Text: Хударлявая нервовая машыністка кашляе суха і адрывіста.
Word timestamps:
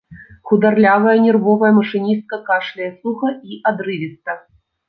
Хударлявая 0.51 1.13
нервовая 1.25 1.71
машыністка 1.79 2.41
кашляе 2.49 2.91
суха 3.01 3.29
і 3.51 3.63
адрывіста. 3.73 4.31